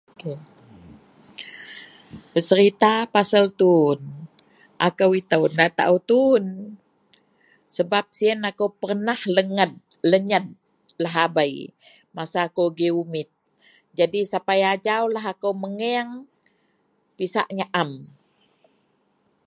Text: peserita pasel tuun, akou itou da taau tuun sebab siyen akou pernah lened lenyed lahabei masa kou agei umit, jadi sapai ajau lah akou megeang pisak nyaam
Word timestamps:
peserita 2.33 2.93
pasel 3.13 3.45
tuun, 3.59 3.99
akou 4.87 5.11
itou 5.21 5.43
da 5.57 5.67
taau 5.79 5.95
tuun 6.09 6.45
sebab 7.75 8.05
siyen 8.17 8.39
akou 8.49 8.69
pernah 8.81 9.19
lened 9.35 9.73
lenyed 10.11 10.45
lahabei 11.03 11.53
masa 12.17 12.41
kou 12.55 12.67
agei 12.71 12.91
umit, 13.01 13.29
jadi 13.99 14.19
sapai 14.31 14.59
ajau 14.73 15.03
lah 15.13 15.25
akou 15.33 15.53
megeang 15.63 16.09
pisak 17.17 17.47
nyaam 17.57 17.89